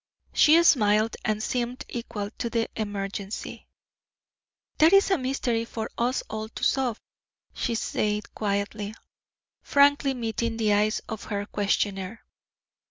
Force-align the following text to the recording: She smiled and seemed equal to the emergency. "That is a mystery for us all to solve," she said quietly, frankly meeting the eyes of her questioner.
She 0.33 0.63
smiled 0.63 1.15
and 1.23 1.43
seemed 1.43 1.85
equal 1.87 2.31
to 2.39 2.49
the 2.49 2.67
emergency. 2.75 3.67
"That 4.79 4.93
is 4.93 5.11
a 5.11 5.17
mystery 5.19 5.63
for 5.63 5.91
us 5.95 6.23
all 6.27 6.49
to 6.49 6.63
solve," 6.63 6.99
she 7.53 7.75
said 7.75 8.33
quietly, 8.33 8.95
frankly 9.61 10.15
meeting 10.15 10.57
the 10.57 10.73
eyes 10.73 11.01
of 11.07 11.25
her 11.25 11.45
questioner. 11.45 12.25